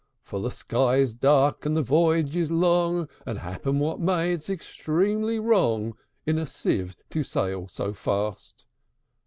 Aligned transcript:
For 0.23 0.39
the 0.41 0.49
sky 0.49 0.95
is 0.95 1.13
dark, 1.13 1.63
and 1.63 1.77
the 1.77 1.83
voyage 1.83 2.35
is 2.35 2.49
long; 2.49 3.07
And, 3.23 3.37
happen 3.37 3.77
what 3.77 3.99
may, 3.99 4.33
it's 4.33 4.49
extremely 4.49 5.37
wrong 5.37 5.93
In 6.25 6.39
a 6.39 6.47
sieve 6.47 6.95
to 7.11 7.21
sail 7.21 7.67
so 7.67 7.93
fast." 7.93 8.65